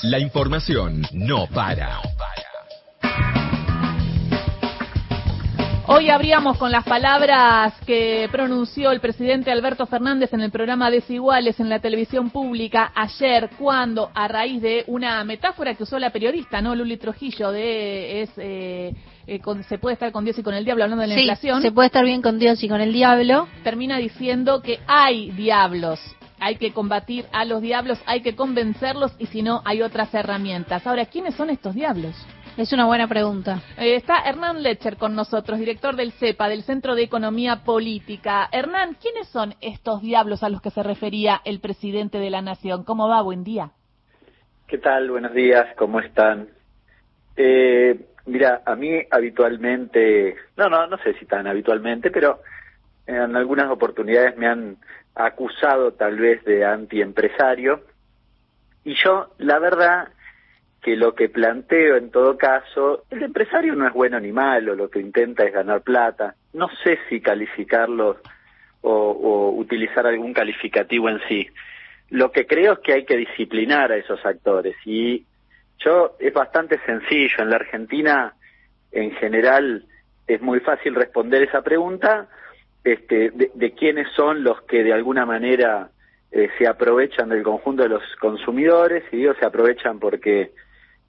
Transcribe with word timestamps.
La 0.00 0.18
información 0.18 1.02
no 1.12 1.46
para. 1.46 2.00
Hoy 5.86 6.08
abríamos 6.08 6.56
con 6.58 6.72
las 6.72 6.84
palabras 6.84 7.74
que 7.86 8.28
pronunció 8.32 8.90
el 8.90 9.00
presidente 9.00 9.52
Alberto 9.52 9.86
Fernández 9.86 10.32
en 10.32 10.40
el 10.40 10.50
programa 10.50 10.90
Desiguales 10.90 11.60
en 11.60 11.68
la 11.68 11.80
televisión 11.80 12.30
pública 12.30 12.92
ayer, 12.94 13.50
cuando, 13.58 14.10
a 14.14 14.26
raíz 14.26 14.62
de 14.62 14.84
una 14.86 15.22
metáfora 15.24 15.74
que 15.74 15.82
usó 15.82 15.98
la 15.98 16.10
periodista, 16.10 16.62
¿no? 16.62 16.74
Luli 16.74 16.96
Trujillo, 16.96 17.52
de 17.52 18.22
es, 18.22 18.30
eh, 18.38 18.94
eh, 19.26 19.40
se 19.68 19.78
puede 19.78 19.94
estar 19.94 20.10
con 20.10 20.24
Dios 20.24 20.38
y 20.38 20.42
con 20.42 20.54
el 20.54 20.64
diablo, 20.64 20.84
hablando 20.84 21.02
de 21.02 21.08
la 21.08 21.14
sí, 21.14 21.20
inflación. 21.20 21.62
Se 21.62 21.70
puede 21.72 21.86
estar 21.86 22.04
bien 22.04 22.22
con 22.22 22.38
Dios 22.38 22.62
y 22.62 22.68
con 22.68 22.80
el 22.80 22.92
diablo. 22.92 23.46
Termina 23.62 23.98
diciendo 23.98 24.62
que 24.62 24.80
hay 24.86 25.30
diablos. 25.32 26.00
Hay 26.44 26.56
que 26.56 26.72
combatir 26.72 27.26
a 27.32 27.44
los 27.44 27.62
diablos, 27.62 28.02
hay 28.04 28.20
que 28.20 28.34
convencerlos 28.34 29.14
y 29.20 29.26
si 29.26 29.42
no, 29.42 29.62
hay 29.64 29.80
otras 29.80 30.12
herramientas. 30.12 30.84
Ahora, 30.88 31.06
¿quiénes 31.06 31.36
son 31.36 31.50
estos 31.50 31.72
diablos? 31.72 32.16
Es 32.56 32.72
una 32.72 32.84
buena 32.84 33.06
pregunta. 33.06 33.62
Eh, 33.78 33.94
está 33.94 34.28
Hernán 34.28 34.60
Lecher 34.60 34.96
con 34.96 35.14
nosotros, 35.14 35.60
director 35.60 35.94
del 35.94 36.10
CEPA, 36.10 36.48
del 36.48 36.64
Centro 36.64 36.96
de 36.96 37.04
Economía 37.04 37.62
Política. 37.64 38.48
Hernán, 38.50 38.96
¿quiénes 39.00 39.28
son 39.28 39.54
estos 39.60 40.02
diablos 40.02 40.42
a 40.42 40.48
los 40.48 40.60
que 40.60 40.70
se 40.70 40.82
refería 40.82 41.40
el 41.44 41.60
presidente 41.60 42.18
de 42.18 42.30
la 42.30 42.42
Nación? 42.42 42.82
¿Cómo 42.82 43.08
va? 43.08 43.22
Buen 43.22 43.44
día. 43.44 43.70
¿Qué 44.66 44.78
tal? 44.78 45.12
Buenos 45.12 45.34
días, 45.34 45.68
¿cómo 45.76 46.00
están? 46.00 46.48
Eh, 47.36 48.00
mira, 48.26 48.62
a 48.66 48.74
mí 48.74 48.90
habitualmente, 49.12 50.34
no, 50.56 50.68
no, 50.68 50.88
no 50.88 50.98
sé 50.98 51.14
si 51.20 51.24
tan 51.24 51.46
habitualmente, 51.46 52.10
pero 52.10 52.40
en 53.06 53.36
algunas 53.36 53.70
oportunidades 53.70 54.36
me 54.36 54.48
han 54.48 54.76
acusado 55.14 55.92
tal 55.92 56.16
vez 56.16 56.44
de 56.44 56.64
antiempresario. 56.64 57.82
Y 58.84 58.94
yo, 58.94 59.32
la 59.38 59.58
verdad, 59.58 60.08
que 60.82 60.96
lo 60.96 61.14
que 61.14 61.28
planteo 61.28 61.96
en 61.96 62.10
todo 62.10 62.36
caso, 62.36 63.04
el 63.10 63.22
empresario 63.22 63.74
no 63.74 63.86
es 63.86 63.92
bueno 63.92 64.18
ni 64.18 64.32
malo, 64.32 64.74
lo 64.74 64.90
que 64.90 65.00
intenta 65.00 65.44
es 65.44 65.52
ganar 65.52 65.82
plata. 65.82 66.34
No 66.52 66.68
sé 66.82 66.98
si 67.08 67.20
calificarlo 67.20 68.18
o, 68.80 68.90
o, 68.90 69.50
utilizar 69.52 70.06
algún 70.06 70.32
calificativo 70.32 71.08
en 71.08 71.20
sí. 71.28 71.48
Lo 72.10 72.32
que 72.32 72.46
creo 72.46 72.74
es 72.74 72.78
que 72.80 72.92
hay 72.94 73.04
que 73.04 73.16
disciplinar 73.16 73.92
a 73.92 73.96
esos 73.96 74.24
actores 74.26 74.76
y 74.84 75.24
yo 75.78 76.16
es 76.18 76.32
bastante 76.32 76.78
sencillo. 76.84 77.36
En 77.38 77.50
la 77.50 77.56
Argentina, 77.56 78.34
en 78.90 79.12
general, 79.12 79.86
es 80.26 80.40
muy 80.42 80.60
fácil 80.60 80.94
responder 80.94 81.42
esa 81.42 81.62
pregunta 81.62 82.28
este, 82.84 83.30
de, 83.30 83.72
quiénes 83.72 84.08
son 84.14 84.42
los 84.42 84.62
que 84.62 84.82
de 84.82 84.92
alguna 84.92 85.24
manera 85.24 85.90
eh, 86.30 86.48
se 86.58 86.66
aprovechan 86.66 87.28
del 87.28 87.42
conjunto 87.42 87.82
de 87.82 87.88
los 87.88 88.02
consumidores 88.20 89.04
y 89.12 89.18
digo 89.18 89.34
se 89.38 89.46
aprovechan 89.46 90.00
porque 90.00 90.52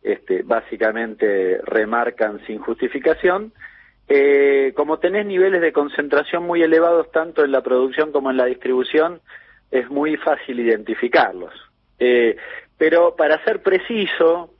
este, 0.03 0.43
básicamente 0.43 1.59
remarcan 1.63 2.45
sin 2.45 2.59
justificación. 2.59 3.53
Eh, 4.07 4.73
como 4.75 4.99
tenés 4.99 5.25
niveles 5.25 5.61
de 5.61 5.71
concentración 5.71 6.43
muy 6.43 6.61
elevados 6.61 7.09
tanto 7.11 7.43
en 7.43 7.51
la 7.51 7.61
producción 7.61 8.11
como 8.11 8.29
en 8.29 8.37
la 8.37 8.45
distribución, 8.45 9.21
es 9.71 9.89
muy 9.89 10.17
fácil 10.17 10.59
identificarlos. 10.59 11.53
Eh, 11.99 12.35
pero 12.77 13.15
para 13.15 13.43
ser 13.45 13.63
preciso, 13.63 14.52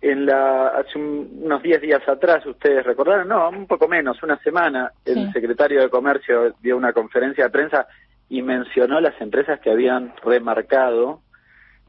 en 0.00 0.26
la, 0.26 0.68
hace 0.68 0.98
un, 0.98 1.40
unos 1.42 1.62
10 1.62 1.80
días 1.80 2.08
atrás, 2.08 2.46
ustedes 2.46 2.84
recordaron, 2.84 3.28
no, 3.28 3.48
un 3.48 3.66
poco 3.66 3.88
menos, 3.88 4.22
una 4.22 4.38
semana, 4.38 4.92
el 5.04 5.32
secretario 5.32 5.80
de 5.80 5.90
Comercio 5.90 6.54
dio 6.60 6.76
una 6.76 6.92
conferencia 6.92 7.44
de 7.44 7.50
prensa 7.50 7.86
y 8.28 8.42
mencionó 8.42 9.00
las 9.00 9.20
empresas 9.20 9.58
que 9.60 9.70
habían 9.70 10.12
remarcado 10.22 11.22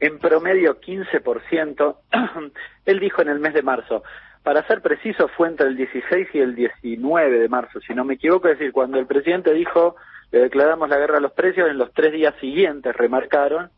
en 0.00 0.18
promedio 0.18 0.80
15%, 0.80 1.96
él 2.86 3.00
dijo 3.00 3.22
en 3.22 3.28
el 3.28 3.38
mes 3.38 3.54
de 3.54 3.62
marzo, 3.62 4.02
para 4.42 4.66
ser 4.66 4.80
preciso 4.80 5.28
fue 5.28 5.48
entre 5.48 5.68
el 5.68 5.76
16 5.76 6.28
y 6.32 6.38
el 6.38 6.54
19 6.54 7.38
de 7.38 7.48
marzo, 7.48 7.80
si 7.80 7.94
no 7.94 8.04
me 8.04 8.14
equivoco, 8.14 8.48
es 8.48 8.58
decir, 8.58 8.72
cuando 8.72 8.98
el 8.98 9.06
presidente 9.06 9.52
dijo, 9.52 9.96
le 10.32 10.40
declaramos 10.40 10.88
la 10.88 10.96
guerra 10.96 11.18
a 11.18 11.20
los 11.20 11.32
precios, 11.32 11.68
en 11.68 11.78
los 11.78 11.92
tres 11.92 12.12
días 12.12 12.34
siguientes 12.40 12.96
remarcaron, 12.96 13.70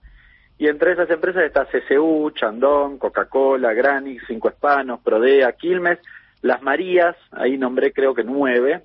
y 0.62 0.68
entre 0.68 0.92
esas 0.92 1.10
empresas 1.10 1.42
está 1.42 1.66
CCU, 1.66 2.30
Chandón, 2.36 2.96
Coca-Cola, 2.96 3.72
Granix, 3.72 4.22
Cinco 4.28 4.48
Hispanos, 4.48 5.00
Prodea, 5.00 5.50
Quilmes, 5.54 5.98
Las 6.40 6.62
Marías, 6.62 7.16
ahí 7.32 7.58
nombré 7.58 7.92
creo 7.92 8.14
que 8.14 8.22
nueve, 8.22 8.84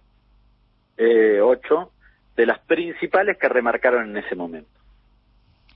eh, 0.98 1.40
ocho, 1.40 1.92
de 2.36 2.48
las 2.48 2.58
principales 2.62 3.38
que 3.38 3.48
remarcaron 3.48 4.10
en 4.10 4.18
ese 4.18 4.34
momento. 4.34 4.72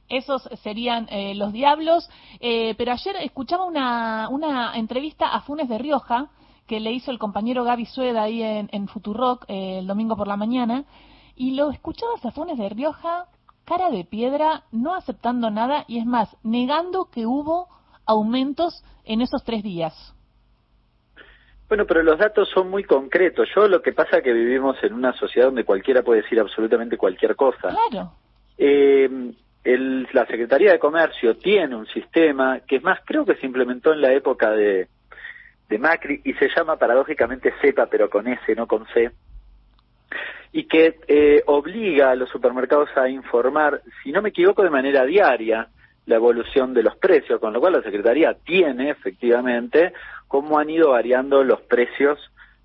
Esos 0.09 0.41
serían 0.63 1.07
eh, 1.11 1.35
los 1.35 1.53
diablos. 1.53 2.09
Eh, 2.39 2.73
pero 2.79 2.93
ayer 2.93 3.17
escuchaba 3.17 3.65
una, 3.65 4.27
una 4.29 4.75
entrevista 4.77 5.27
a 5.27 5.41
Funes 5.41 5.69
de 5.69 5.77
Rioja 5.77 6.29
que 6.65 6.79
le 6.79 6.93
hizo 6.93 7.11
el 7.11 7.19
compañero 7.19 7.63
Gaby 7.63 7.85
Sueda 7.85 8.23
ahí 8.23 8.41
en, 8.41 8.69
en 8.71 8.87
Futurock 8.87 9.45
eh, 9.47 9.77
el 9.77 9.85
domingo 9.85 10.17
por 10.17 10.27
la 10.27 10.35
mañana. 10.35 10.83
Y 11.35 11.51
lo 11.51 11.69
escuchabas 11.69 12.25
a 12.25 12.31
Funes 12.31 12.57
de 12.57 12.69
Rioja, 12.69 13.27
cara 13.71 13.89
de 13.89 14.03
piedra, 14.03 14.63
no 14.73 14.93
aceptando 14.95 15.49
nada 15.49 15.85
y 15.87 15.97
es 15.99 16.05
más, 16.05 16.35
negando 16.43 17.05
que 17.09 17.25
hubo 17.25 17.69
aumentos 18.05 18.83
en 19.05 19.21
esos 19.21 19.45
tres 19.45 19.63
días. 19.63 19.93
Bueno, 21.69 21.85
pero 21.85 22.03
los 22.03 22.19
datos 22.19 22.49
son 22.49 22.69
muy 22.69 22.83
concretos. 22.83 23.47
Yo 23.55 23.69
lo 23.69 23.81
que 23.81 23.93
pasa 23.93 24.17
es 24.17 24.23
que 24.23 24.33
vivimos 24.33 24.75
en 24.83 24.91
una 24.91 25.13
sociedad 25.13 25.47
donde 25.47 25.63
cualquiera 25.63 26.03
puede 26.03 26.21
decir 26.21 26.37
absolutamente 26.37 26.97
cualquier 26.97 27.37
cosa. 27.37 27.69
Claro. 27.89 28.11
Eh, 28.57 29.09
el- 29.63 30.05
la 30.11 30.25
Secretaría 30.25 30.73
de 30.73 30.79
Comercio 30.79 31.37
tiene 31.37 31.73
un 31.73 31.87
sistema 31.87 32.59
que 32.67 32.75
es 32.75 32.83
más, 32.83 32.99
creo 33.05 33.23
que 33.23 33.35
se 33.35 33.45
implementó 33.45 33.93
en 33.93 34.01
la 34.01 34.11
época 34.11 34.49
de, 34.51 34.89
de 35.69 35.77
Macri 35.79 36.19
y 36.25 36.33
se 36.33 36.49
llama 36.53 36.75
paradójicamente 36.75 37.53
CEPA, 37.61 37.85
pero 37.85 38.09
con 38.09 38.27
S, 38.27 38.53
no 38.53 38.67
con 38.67 38.85
C, 38.87 39.11
y 40.51 40.65
que 40.65 40.99
eh, 41.07 41.43
obliga 41.45 42.11
a 42.11 42.15
los 42.15 42.29
supermercados 42.29 42.89
a 42.95 43.09
informar, 43.09 43.81
si 44.03 44.11
no 44.11 44.21
me 44.21 44.29
equivoco, 44.29 44.63
de 44.63 44.69
manera 44.69 45.05
diaria 45.05 45.67
la 46.05 46.15
evolución 46.15 46.73
de 46.73 46.83
los 46.83 46.95
precios, 46.97 47.39
con 47.39 47.53
lo 47.53 47.59
cual 47.59 47.73
la 47.73 47.83
Secretaría 47.83 48.33
tiene 48.33 48.89
efectivamente 48.89 49.93
cómo 50.27 50.59
han 50.59 50.69
ido 50.69 50.91
variando 50.91 51.43
los 51.43 51.61
precios 51.61 52.19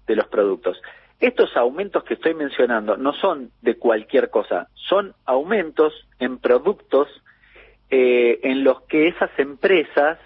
de 0.06 0.16
los 0.16 0.26
productos. 0.28 0.80
Estos 1.20 1.56
aumentos 1.56 2.04
que 2.04 2.14
estoy 2.14 2.34
mencionando 2.34 2.96
no 2.96 3.12
son 3.12 3.50
de 3.62 3.76
cualquier 3.76 4.30
cosa, 4.30 4.68
son 4.74 5.14
aumentos 5.24 6.06
en 6.18 6.38
productos 6.38 7.08
eh, 7.90 8.40
en 8.42 8.64
los 8.64 8.82
que 8.82 9.08
esas 9.08 9.30
empresas 9.38 10.18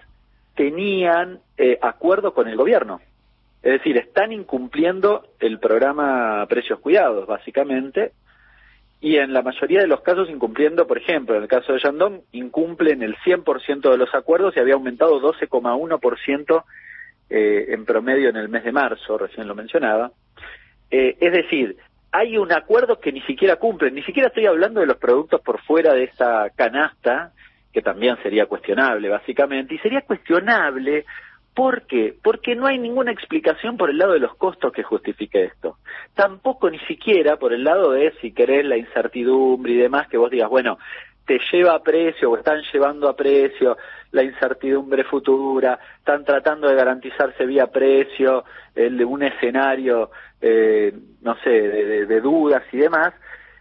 tenían 0.54 1.40
eh, 1.56 1.78
acuerdo 1.80 2.34
con 2.34 2.48
el 2.48 2.56
gobierno. 2.56 3.00
Es 3.62 3.72
decir, 3.72 3.96
están 3.98 4.32
incumpliendo 4.32 5.26
el 5.38 5.58
programa 5.58 6.46
Precios 6.48 6.80
Cuidados, 6.80 7.26
básicamente, 7.26 8.12
y 9.00 9.16
en 9.16 9.32
la 9.32 9.42
mayoría 9.42 9.80
de 9.80 9.86
los 9.86 10.00
casos 10.02 10.28
incumpliendo, 10.28 10.86
por 10.86 10.98
ejemplo, 10.98 11.36
en 11.36 11.42
el 11.42 11.48
caso 11.48 11.72
de 11.72 11.80
Yandón, 11.80 12.22
incumplen 12.32 13.02
el 13.02 13.16
100% 13.16 13.90
de 13.90 13.96
los 13.96 14.14
acuerdos 14.14 14.54
y 14.56 14.60
había 14.60 14.74
aumentado 14.74 15.20
12,1% 15.20 16.64
eh, 17.30 17.66
en 17.68 17.84
promedio 17.84 18.28
en 18.28 18.36
el 18.36 18.48
mes 18.48 18.64
de 18.64 18.72
marzo, 18.72 19.16
recién 19.16 19.46
lo 19.46 19.54
mencionaba. 19.54 20.12
Eh, 20.90 21.16
es 21.20 21.32
decir, 21.32 21.76
hay 22.12 22.36
un 22.36 22.52
acuerdo 22.52 22.98
que 22.98 23.12
ni 23.12 23.22
siquiera 23.22 23.56
cumplen, 23.56 23.94
ni 23.94 24.02
siquiera 24.02 24.28
estoy 24.28 24.46
hablando 24.46 24.80
de 24.80 24.86
los 24.86 24.96
productos 24.96 25.40
por 25.40 25.60
fuera 25.62 25.94
de 25.94 26.04
esa 26.04 26.50
canasta, 26.56 27.32
que 27.72 27.82
también 27.82 28.16
sería 28.22 28.46
cuestionable, 28.46 29.08
básicamente, 29.08 29.74
y 29.74 29.78
sería 29.78 30.02
cuestionable 30.02 31.04
¿Por 31.54 31.82
qué? 31.82 32.14
Porque 32.22 32.54
no 32.54 32.66
hay 32.66 32.78
ninguna 32.78 33.12
explicación 33.12 33.76
por 33.76 33.90
el 33.90 33.98
lado 33.98 34.12
de 34.12 34.20
los 34.20 34.34
costos 34.36 34.72
que 34.72 34.82
justifique 34.82 35.44
esto. 35.44 35.78
Tampoco 36.14 36.70
ni 36.70 36.78
siquiera 36.80 37.36
por 37.36 37.52
el 37.52 37.64
lado 37.64 37.92
de, 37.92 38.12
si 38.20 38.32
querés, 38.32 38.64
la 38.64 38.76
incertidumbre 38.76 39.72
y 39.72 39.76
demás, 39.76 40.08
que 40.08 40.16
vos 40.16 40.30
digas, 40.30 40.48
bueno, 40.48 40.78
te 41.26 41.38
lleva 41.52 41.74
a 41.74 41.82
precio 41.82 42.30
o 42.30 42.36
están 42.36 42.62
llevando 42.72 43.08
a 43.08 43.16
precio 43.16 43.76
la 44.12 44.22
incertidumbre 44.22 45.04
futura, 45.04 45.78
están 45.98 46.24
tratando 46.24 46.68
de 46.68 46.74
garantizarse 46.74 47.46
vía 47.46 47.66
precio 47.68 48.44
el 48.74 48.96
de 48.96 49.04
un 49.04 49.22
escenario, 49.22 50.10
eh, 50.40 50.92
no 51.22 51.36
sé, 51.42 51.50
de, 51.50 51.84
de, 51.84 52.06
de 52.06 52.20
dudas 52.20 52.62
y 52.72 52.78
demás. 52.78 53.12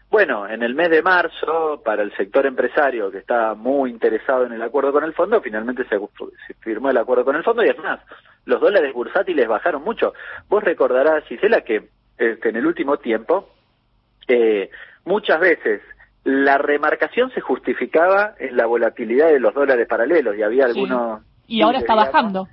Bueno, 0.09 0.47
en 0.49 0.63
el 0.63 0.73
mes 0.73 0.89
de 0.89 1.03
marzo, 1.03 1.81
para 1.85 2.01
el 2.01 2.11
sector 2.17 2.45
empresario 2.47 3.11
que 3.11 3.19
está 3.19 3.53
muy 3.53 3.91
interesado 3.91 4.45
en 4.45 4.53
el 4.53 4.61
acuerdo 4.61 4.91
con 4.91 5.03
el 5.03 5.13
fondo, 5.13 5.39
finalmente 5.39 5.83
se, 5.83 5.99
se 5.99 6.53
firmó 6.61 6.89
el 6.89 6.97
acuerdo 6.97 7.25
con 7.25 7.35
el 7.35 7.43
fondo 7.43 7.63
y 7.63 7.69
es 7.69 7.77
más, 7.77 7.99
los 8.45 8.59
dólares 8.59 8.91
bursátiles 8.93 9.47
bajaron 9.47 9.83
mucho. 9.83 10.13
Vos 10.49 10.63
recordarás, 10.63 11.23
Gisela, 11.25 11.61
que 11.61 11.89
este, 12.17 12.49
en 12.49 12.55
el 12.55 12.65
último 12.65 12.97
tiempo, 12.97 13.49
eh, 14.27 14.71
muchas 15.05 15.39
veces 15.39 15.81
la 16.23 16.57
remarcación 16.57 17.31
se 17.31 17.41
justificaba 17.41 18.33
en 18.39 18.57
la 18.57 18.65
volatilidad 18.65 19.27
de 19.27 19.39
los 19.39 19.53
dólares 19.53 19.87
paralelos 19.87 20.35
y 20.35 20.41
había 20.41 20.65
Sí. 20.65 20.69
algunos... 20.71 21.21
Y 21.47 21.61
ahora 21.61 21.77
está 21.79 21.93
digamos, 21.93 22.13
bajando. 22.13 22.47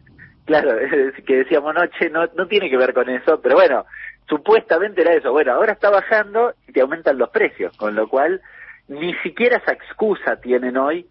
Claro, 0.44 0.72
que 1.26 1.36
decíamos, 1.36 1.74
no, 1.74 1.86
che, 1.86 2.10
no, 2.10 2.26
no 2.36 2.46
tiene 2.46 2.70
que 2.70 2.76
ver 2.76 2.94
con 2.94 3.08
eso, 3.08 3.40
pero 3.40 3.56
bueno, 3.56 3.86
supuestamente 4.28 5.02
era 5.02 5.14
eso. 5.14 5.32
Bueno, 5.32 5.52
ahora 5.52 5.72
está 5.72 5.90
bajando 5.90 6.54
y 6.66 6.72
te 6.72 6.80
aumentan 6.80 7.18
los 7.18 7.30
precios, 7.30 7.76
con 7.76 7.94
lo 7.94 8.08
cual 8.08 8.40
ni 8.88 9.14
siquiera 9.22 9.56
esa 9.56 9.72
excusa 9.72 10.40
tienen 10.40 10.76
hoy 10.76 11.08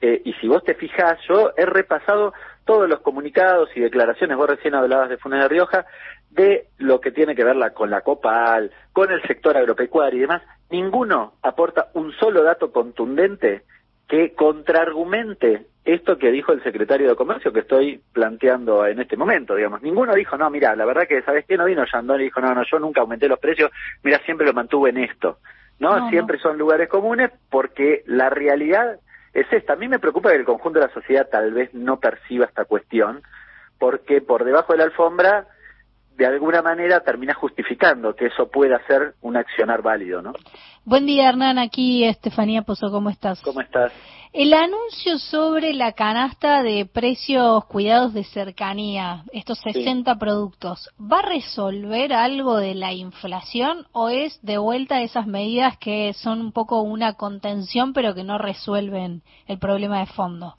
eh, 0.00 0.22
y 0.24 0.32
si 0.34 0.46
vos 0.46 0.62
te 0.62 0.74
fijás, 0.74 1.18
yo 1.28 1.52
he 1.56 1.66
repasado 1.66 2.32
todos 2.64 2.88
los 2.88 3.00
comunicados 3.00 3.70
y 3.74 3.80
declaraciones, 3.80 4.36
vos 4.36 4.48
recién 4.48 4.74
hablabas 4.74 5.08
de 5.08 5.16
Funes 5.16 5.40
de 5.40 5.48
Rioja, 5.48 5.86
de 6.30 6.68
lo 6.76 7.00
que 7.00 7.10
tiene 7.10 7.34
que 7.34 7.44
ver 7.44 7.56
la, 7.56 7.70
con 7.70 7.90
la 7.90 8.02
COPAL, 8.02 8.70
con 8.92 9.10
el 9.10 9.22
sector 9.22 9.56
agropecuario 9.56 10.18
y 10.18 10.22
demás, 10.22 10.42
ninguno 10.70 11.34
aporta 11.42 11.88
un 11.94 12.12
solo 12.12 12.42
dato 12.42 12.70
contundente 12.70 13.62
que 14.08 14.34
contraargumente 14.34 15.66
esto 15.84 16.18
que 16.18 16.30
dijo 16.30 16.52
el 16.52 16.62
secretario 16.62 17.08
de 17.08 17.16
Comercio 17.16 17.52
que 17.52 17.60
estoy 17.60 18.00
planteando 18.12 18.86
en 18.86 19.00
este 19.00 19.16
momento, 19.16 19.54
digamos. 19.54 19.82
Ninguno 19.82 20.14
dijo, 20.14 20.36
no, 20.36 20.50
mira, 20.50 20.74
la 20.76 20.84
verdad 20.84 21.06
que, 21.06 21.22
¿sabes 21.22 21.44
qué? 21.46 21.56
No 21.56 21.66
vino 21.66 21.84
Yandón 21.90 22.20
y 22.20 22.24
dijo, 22.24 22.40
no, 22.40 22.54
no, 22.54 22.62
yo 22.64 22.78
nunca 22.78 23.00
aumenté 23.00 23.28
los 23.28 23.38
precios, 23.38 23.70
mira, 24.02 24.18
siempre 24.24 24.46
lo 24.46 24.52
mantuve 24.52 24.90
en 24.90 24.98
esto. 24.98 25.38
¿No? 25.80 26.10
siempre 26.10 26.40
son 26.40 26.58
lugares 26.58 26.88
comunes 26.88 27.30
porque 27.50 28.02
la 28.06 28.30
realidad 28.30 28.98
es 29.32 29.46
esta. 29.52 29.74
A 29.74 29.76
mí 29.76 29.86
me 29.86 30.00
preocupa 30.00 30.30
que 30.30 30.36
el 30.36 30.44
conjunto 30.44 30.80
de 30.80 30.86
la 30.86 30.92
sociedad 30.92 31.28
tal 31.30 31.52
vez 31.52 31.72
no 31.72 32.00
perciba 32.00 32.46
esta 32.46 32.64
cuestión 32.64 33.22
porque 33.78 34.20
por 34.20 34.44
debajo 34.44 34.72
de 34.72 34.78
la 34.78 34.84
alfombra 34.86 35.46
de 36.18 36.26
alguna 36.26 36.62
manera 36.62 36.98
termina 37.00 37.32
justificando 37.32 38.16
que 38.16 38.26
eso 38.26 38.50
pueda 38.50 38.84
ser 38.88 39.14
un 39.22 39.36
accionar 39.36 39.82
válido, 39.82 40.20
¿no? 40.20 40.32
Buen 40.84 41.06
día, 41.06 41.28
Hernán. 41.28 41.58
Aquí 41.58 42.02
Estefanía 42.04 42.62
Pozo, 42.62 42.90
¿cómo 42.90 43.08
estás? 43.08 43.40
¿Cómo 43.40 43.60
estás? 43.60 43.92
El 44.32 44.52
anuncio 44.52 45.18
sobre 45.18 45.72
la 45.74 45.92
canasta 45.92 46.64
de 46.64 46.86
precios 46.86 47.64
cuidados 47.66 48.14
de 48.14 48.24
cercanía, 48.24 49.22
estos 49.32 49.60
60 49.60 50.16
productos, 50.16 50.90
¿va 51.00 51.20
a 51.20 51.28
resolver 51.28 52.12
algo 52.12 52.56
de 52.56 52.74
la 52.74 52.92
inflación 52.92 53.86
o 53.92 54.08
es 54.08 54.42
de 54.42 54.58
vuelta 54.58 55.00
esas 55.02 55.28
medidas 55.28 55.78
que 55.78 56.12
son 56.14 56.40
un 56.40 56.50
poco 56.50 56.82
una 56.82 57.14
contención 57.14 57.92
pero 57.92 58.14
que 58.14 58.24
no 58.24 58.38
resuelven 58.38 59.22
el 59.46 59.58
problema 59.60 60.00
de 60.00 60.06
fondo? 60.06 60.56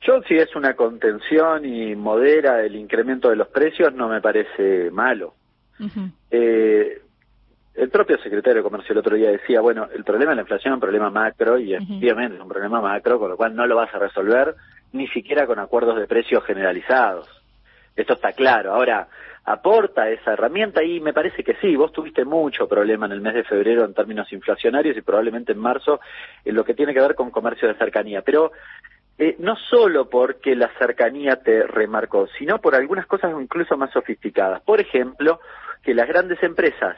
Yo 0.00 0.22
si 0.22 0.34
es 0.36 0.54
una 0.54 0.74
contención 0.74 1.64
y 1.64 1.96
modera 1.96 2.62
el 2.62 2.76
incremento 2.76 3.30
de 3.30 3.36
los 3.36 3.48
precios 3.48 3.92
no 3.94 4.08
me 4.08 4.20
parece 4.20 4.90
malo. 4.90 5.34
eh, 6.30 7.02
el 7.74 7.90
propio 7.90 8.18
secretario 8.18 8.56
de 8.56 8.62
Comercio 8.68 8.92
el 8.92 8.98
otro 8.98 9.16
día 9.16 9.30
decía, 9.30 9.60
bueno, 9.60 9.88
el 9.94 10.02
problema 10.02 10.32
de 10.32 10.36
la 10.36 10.42
inflación 10.42 10.72
es 10.72 10.76
un 10.76 10.80
problema 10.80 11.10
macro 11.10 11.58
y 11.58 11.74
efectivamente 11.74 12.36
es 12.36 12.42
un 12.42 12.48
problema 12.48 12.80
macro, 12.80 13.18
con 13.18 13.30
lo 13.30 13.36
cual 13.36 13.54
no 13.54 13.66
lo 13.66 13.76
vas 13.76 13.94
a 13.94 13.98
resolver 13.98 14.56
ni 14.92 15.06
siquiera 15.08 15.46
con 15.46 15.58
acuerdos 15.58 15.96
de 15.98 16.06
precios 16.06 16.44
generalizados. 16.44 17.28
Esto 17.94 18.14
está 18.14 18.32
claro. 18.32 18.72
Ahora, 18.72 19.08
aporta 19.44 20.10
esa 20.10 20.32
herramienta 20.32 20.82
y 20.82 21.00
me 21.00 21.12
parece 21.12 21.42
que 21.42 21.54
sí, 21.60 21.74
vos 21.76 21.92
tuviste 21.92 22.24
mucho 22.24 22.68
problema 22.68 23.06
en 23.06 23.12
el 23.12 23.20
mes 23.20 23.34
de 23.34 23.44
febrero 23.44 23.84
en 23.84 23.94
términos 23.94 24.32
inflacionarios 24.32 24.96
y 24.96 25.02
probablemente 25.02 25.52
en 25.52 25.58
marzo 25.58 26.00
en 26.44 26.54
lo 26.54 26.64
que 26.64 26.74
tiene 26.74 26.92
que 26.92 27.00
ver 27.00 27.14
con 27.14 27.30
comercio 27.30 27.68
de 27.68 27.74
cercanía. 27.74 28.22
Pero 28.22 28.52
eh, 29.18 29.34
no 29.40 29.56
solo 29.56 30.08
porque 30.08 30.54
la 30.54 30.70
cercanía 30.78 31.42
te 31.42 31.64
remarcó, 31.64 32.28
sino 32.38 32.60
por 32.60 32.76
algunas 32.76 33.06
cosas 33.06 33.32
incluso 33.40 33.76
más 33.76 33.90
sofisticadas. 33.90 34.62
Por 34.62 34.80
ejemplo, 34.80 35.40
que 35.82 35.92
las 35.92 36.06
grandes 36.06 36.40
empresas 36.42 36.96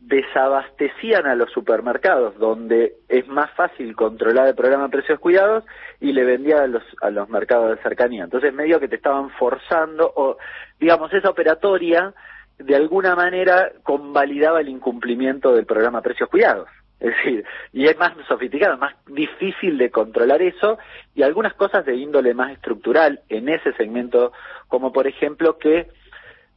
desabastecían 0.00 1.26
a 1.26 1.34
los 1.34 1.52
supermercados, 1.52 2.34
donde 2.38 2.94
es 3.08 3.28
más 3.28 3.50
fácil 3.50 3.94
controlar 3.94 4.48
el 4.48 4.54
programa 4.54 4.84
de 4.84 4.90
precios 4.90 5.20
cuidados, 5.20 5.64
y 6.00 6.12
le 6.12 6.24
vendían 6.24 6.60
a 6.60 6.66
los, 6.66 6.82
a 7.02 7.10
los 7.10 7.28
mercados 7.28 7.76
de 7.76 7.82
cercanía. 7.82 8.24
Entonces, 8.24 8.54
medio 8.54 8.80
que 8.80 8.88
te 8.88 8.96
estaban 8.96 9.28
forzando, 9.30 10.10
o 10.16 10.38
digamos, 10.78 11.12
esa 11.12 11.28
operatoria, 11.28 12.14
de 12.58 12.76
alguna 12.76 13.14
manera, 13.14 13.70
convalidaba 13.82 14.62
el 14.62 14.70
incumplimiento 14.70 15.54
del 15.54 15.66
programa 15.66 16.00
precios 16.00 16.30
cuidados. 16.30 16.68
Es 17.00 17.16
decir, 17.16 17.44
y 17.72 17.86
es 17.86 17.98
más 17.98 18.12
sofisticado, 18.28 18.76
más 18.76 18.94
difícil 19.06 19.78
de 19.78 19.90
controlar 19.90 20.42
eso, 20.42 20.78
y 21.14 21.22
algunas 21.22 21.54
cosas 21.54 21.86
de 21.86 21.96
índole 21.96 22.34
más 22.34 22.52
estructural 22.52 23.20
en 23.30 23.48
ese 23.48 23.72
segmento, 23.72 24.32
como 24.68 24.92
por 24.92 25.06
ejemplo 25.06 25.56
que 25.58 25.88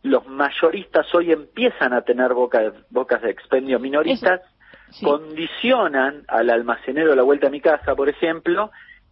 los 0.03 0.27
mayoristas 0.27 1.07
hoy 1.15 1.31
empiezan 1.31 1.93
a 1.93 2.01
tener 2.01 2.33
bocas 2.33 3.21
de 3.21 3.29
expendio 3.29 3.79
minoristas, 3.79 4.41
condicionan 5.01 6.23
al 6.27 6.49
almacenero 6.49 7.15
la 7.15 7.23
vuelta 7.23 7.47
a 7.47 7.49
mi 7.49 7.61
casa, 7.61 7.95
por 7.95 8.09
ejemplo, 8.09 8.69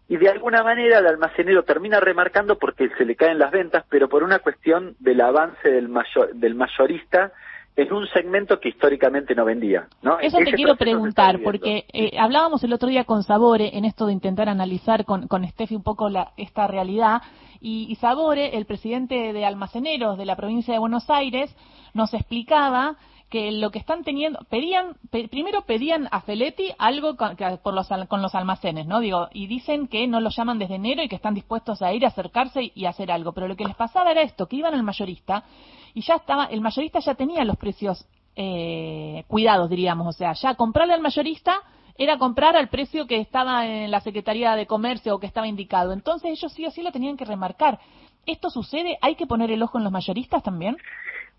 y 0.09 0.17
de 0.17 0.27
alguna 0.27 0.63
manera 0.63 0.99
el 0.99 1.07
almacenero 1.07 1.63
termina 1.63 2.01
remarcando 2.01 2.59
porque 2.59 2.89
se 2.97 3.05
le 3.05 3.15
caen 3.15 3.39
las 3.39 3.51
ventas, 3.51 3.85
pero 3.89 4.09
por 4.09 4.23
una 4.23 4.39
cuestión 4.39 4.97
del 4.99 5.21
avance 5.21 5.71
del, 5.71 5.87
mayor, 5.87 6.33
del 6.33 6.55
mayorista 6.55 7.31
en 7.75 7.93
un 7.93 8.07
segmento 8.07 8.59
que 8.59 8.69
históricamente 8.69 9.33
no 9.33 9.45
vendía. 9.45 9.87
¿no? 10.01 10.19
Eso 10.19 10.37
te 10.39 10.53
quiero 10.53 10.75
preguntar, 10.75 11.39
porque 11.43 11.85
eh, 11.93 12.17
hablábamos 12.19 12.63
el 12.63 12.73
otro 12.73 12.89
día 12.89 13.05
con 13.05 13.23
Sabore 13.23 13.77
en 13.77 13.85
esto 13.85 14.07
de 14.07 14.13
intentar 14.13 14.49
analizar 14.49 15.05
con, 15.05 15.27
con 15.27 15.47
Steffi 15.47 15.75
un 15.75 15.83
poco 15.83 16.09
la, 16.09 16.31
esta 16.37 16.67
realidad, 16.67 17.21
y, 17.63 17.95
Sabore, 18.01 18.57
el 18.57 18.65
presidente 18.65 19.33
de 19.33 19.45
almaceneros 19.45 20.17
de 20.17 20.25
la 20.25 20.35
provincia 20.35 20.73
de 20.73 20.79
Buenos 20.79 21.07
Aires, 21.11 21.55
nos 21.93 22.11
explicaba 22.15 22.95
que 23.31 23.49
lo 23.53 23.71
que 23.71 23.79
están 23.79 24.03
teniendo, 24.03 24.39
pedían, 24.49 24.97
primero 25.09 25.61
pedían 25.61 26.09
a 26.11 26.19
Feletti 26.19 26.73
algo 26.77 27.15
con, 27.15 27.37
por 27.63 27.73
los, 27.73 27.87
con 28.09 28.21
los 28.21 28.35
almacenes, 28.35 28.85
¿no? 28.85 28.99
Digo, 28.99 29.29
y 29.31 29.47
dicen 29.47 29.87
que 29.87 30.05
no 30.05 30.19
lo 30.19 30.29
llaman 30.29 30.59
desde 30.59 30.75
enero 30.75 31.01
y 31.01 31.07
que 31.07 31.15
están 31.15 31.33
dispuestos 31.33 31.81
a 31.81 31.93
ir, 31.93 32.03
a 32.03 32.09
acercarse 32.09 32.73
y, 32.75 32.85
hacer 32.85 33.09
algo. 33.09 33.31
Pero 33.31 33.47
lo 33.47 33.55
que 33.55 33.63
les 33.63 33.75
pasaba 33.75 34.11
era 34.11 34.21
esto, 34.21 34.47
que 34.47 34.57
iban 34.57 34.73
al 34.73 34.83
mayorista 34.83 35.45
y 35.93 36.01
ya 36.01 36.15
estaba, 36.15 36.45
el 36.47 36.59
mayorista 36.59 36.99
ya 36.99 37.15
tenía 37.15 37.45
los 37.45 37.55
precios 37.55 38.05
eh, 38.35 39.23
cuidados, 39.29 39.69
diríamos, 39.69 40.07
o 40.07 40.11
sea, 40.11 40.33
ya 40.33 40.55
comprarle 40.55 40.93
al 40.93 41.01
mayorista 41.01 41.61
era 41.97 42.17
comprar 42.17 42.57
al 42.57 42.67
precio 42.67 43.07
que 43.07 43.21
estaba 43.21 43.65
en 43.65 43.91
la 43.91 44.01
Secretaría 44.01 44.57
de 44.57 44.67
Comercio 44.67 45.15
o 45.15 45.19
que 45.19 45.27
estaba 45.27 45.47
indicado. 45.47 45.93
Entonces 45.93 46.31
ellos 46.31 46.51
sí 46.51 46.65
o 46.65 46.71
sí 46.71 46.81
lo 46.81 46.91
tenían 46.91 47.15
que 47.15 47.23
remarcar. 47.23 47.79
¿Esto 48.25 48.49
sucede? 48.49 48.97
¿Hay 49.01 49.15
que 49.15 49.25
poner 49.25 49.51
el 49.51 49.63
ojo 49.63 49.77
en 49.77 49.85
los 49.85 49.93
mayoristas 49.93 50.43
también? 50.43 50.75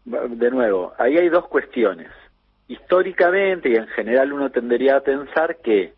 De 0.04 0.50
nuevo, 0.50 0.93
ahí 0.99 1.16
hay 1.16 1.28
dos 1.28 1.46
cuestiones. 1.49 2.08
Históricamente 2.69 3.70
y 3.70 3.76
en 3.76 3.87
general 3.88 4.32
uno 4.32 4.50
tendría 4.50 4.96
a 4.96 5.00
pensar 5.00 5.58
que 5.62 5.93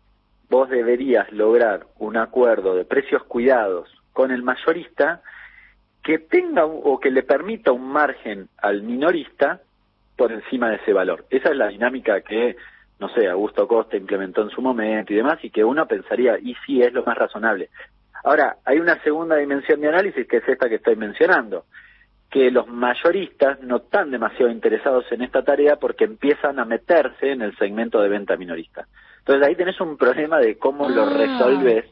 vos 0.49 0.69
deberías 0.69 1.31
lograr 1.31 1.87
un 1.97 2.17
acuerdo 2.17 2.75
de 2.75 2.85
precios 2.85 3.23
cuidados 3.23 3.89
con 4.13 4.31
el 4.31 4.43
mayorista 4.43 5.21
que 6.03 6.19
tenga 6.19 6.65
o 6.65 6.99
que 6.99 7.09
le 7.09 7.23
permita 7.23 7.71
un 7.71 7.87
margen 7.87 8.47
al 8.57 8.83
minorista 8.83 9.61
por 10.15 10.31
encima 10.31 10.69
de 10.69 10.75
ese 10.75 10.93
valor. 10.93 11.25
Esa 11.31 11.49
es 11.49 11.57
la 11.57 11.69
dinámica 11.69 12.21
que, 12.21 12.55
no 12.99 13.09
sé, 13.09 13.27
Augusto 13.27 13.67
Costa 13.67 13.97
implementó 13.97 14.43
en 14.43 14.51
su 14.51 14.61
momento 14.61 15.11
y 15.11 15.15
demás, 15.15 15.43
y 15.43 15.49
que 15.49 15.63
uno 15.63 15.87
pensaría, 15.87 16.37
y 16.37 16.55
sí, 16.65 16.81
es 16.81 16.93
lo 16.93 17.03
más 17.03 17.17
razonable. 17.17 17.69
Ahora, 18.23 18.57
hay 18.65 18.79
una 18.79 19.01
segunda 19.03 19.35
dimensión 19.35 19.81
de 19.81 19.89
análisis 19.89 20.27
que 20.27 20.37
es 20.37 20.47
esta 20.47 20.69
que 20.69 20.75
estoy 20.75 20.95
mencionando, 20.95 21.65
que 22.29 22.51
los 22.51 22.67
mayoristas 22.67 23.61
no 23.61 23.77
están 23.77 24.11
demasiado 24.11 24.51
interesados 24.51 25.05
en 25.11 25.21
esta 25.21 25.43
tarea 25.43 25.77
porque 25.77 26.05
empiezan 26.05 26.59
a 26.59 26.65
meterse 26.65 27.31
en 27.31 27.41
el 27.41 27.55
segmento 27.57 28.01
de 28.01 28.09
venta 28.09 28.35
minorista. 28.35 28.87
Entonces 29.19 29.47
ahí 29.47 29.55
tenés 29.55 29.79
un 29.81 29.97
problema 29.97 30.39
de 30.39 30.57
cómo 30.57 30.89
lo 30.89 31.03
ah, 31.03 31.13
resolves, 31.13 31.85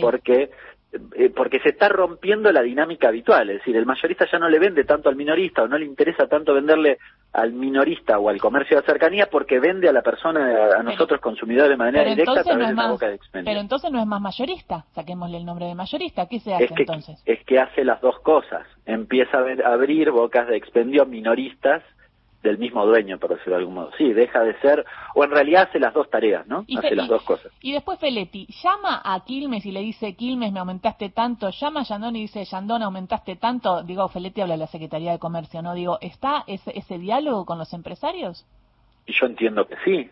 porque 0.00 0.50
eh, 0.90 1.30
porque 1.36 1.60
se 1.60 1.68
está 1.68 1.90
rompiendo 1.90 2.50
la 2.50 2.62
dinámica 2.62 3.08
habitual, 3.08 3.50
es 3.50 3.58
decir, 3.58 3.76
el 3.76 3.84
mayorista 3.84 4.26
ya 4.30 4.38
no 4.38 4.48
le 4.48 4.58
vende 4.58 4.84
tanto 4.84 5.10
al 5.10 5.16
minorista 5.16 5.62
o 5.62 5.68
no 5.68 5.76
le 5.76 5.84
interesa 5.84 6.26
tanto 6.26 6.54
venderle 6.54 6.96
al 7.34 7.52
minorista 7.52 8.18
o 8.18 8.30
al 8.30 8.40
comercio 8.40 8.78
de 8.78 8.86
cercanía 8.86 9.28
porque 9.30 9.60
vende 9.60 9.88
a 9.90 9.92
la 9.92 10.00
persona, 10.00 10.78
a 10.78 10.82
nosotros 10.82 11.20
consumidores 11.20 11.70
de 11.70 11.76
manera 11.76 12.08
directa 12.08 12.40
a 12.40 12.42
través 12.42 12.68
de 12.68 12.74
la 12.74 12.90
boca 12.90 13.08
de 13.08 13.16
expendio. 13.16 13.50
Pero 13.50 13.60
entonces 13.60 13.90
no 13.90 14.00
es 14.00 14.06
más 14.06 14.22
mayorista, 14.22 14.86
saquémosle 14.94 15.36
el 15.36 15.44
nombre 15.44 15.66
de 15.66 15.74
mayorista, 15.74 16.26
¿qué 16.26 16.40
se 16.40 16.54
hace 16.54 16.64
es 16.64 16.72
que, 16.72 16.82
entonces? 16.84 17.22
Es 17.26 17.44
que 17.44 17.58
hace 17.58 17.84
las 17.84 18.00
dos 18.00 18.18
cosas, 18.20 18.66
empieza 18.86 19.38
a 19.38 19.72
abrir 19.72 20.10
bocas 20.10 20.48
de 20.48 20.56
expendio 20.56 21.04
minoristas 21.04 21.82
del 22.48 22.58
mismo 22.58 22.84
dueño, 22.84 23.18
por 23.18 23.30
decirlo 23.30 23.54
de 23.54 23.58
algún 23.60 23.74
modo. 23.74 23.90
Sí, 23.96 24.12
deja 24.12 24.42
de 24.42 24.58
ser, 24.60 24.84
o 25.14 25.24
en 25.24 25.30
realidad 25.30 25.68
hace 25.68 25.78
las 25.78 25.94
dos 25.94 26.08
tareas, 26.10 26.46
¿no? 26.46 26.64
hace 26.76 26.94
las 26.94 27.08
dos 27.08 27.22
cosas. 27.22 27.52
Y 27.60 27.72
después 27.72 27.98
Feletti, 27.98 28.46
llama 28.62 29.00
a 29.04 29.24
Quilmes 29.24 29.64
y 29.66 29.72
le 29.72 29.80
dice, 29.80 30.14
Quilmes, 30.14 30.52
me 30.52 30.60
aumentaste 30.60 31.10
tanto, 31.10 31.50
llama 31.50 31.80
a 31.80 31.84
Yandón 31.84 32.16
y 32.16 32.22
dice, 32.22 32.44
Yandón, 32.44 32.82
aumentaste 32.82 33.36
tanto, 33.36 33.82
digo, 33.82 34.08
Feletti 34.08 34.40
habla 34.40 34.54
de 34.54 34.58
la 34.58 34.66
Secretaría 34.66 35.12
de 35.12 35.18
Comercio, 35.18 35.62
¿no? 35.62 35.74
Digo, 35.74 35.98
¿está 36.00 36.44
ese, 36.46 36.76
ese 36.76 36.98
diálogo 36.98 37.44
con 37.44 37.58
los 37.58 37.72
empresarios? 37.72 38.46
Yo 39.06 39.26
entiendo 39.26 39.66
que 39.66 39.76
sí. 39.84 40.10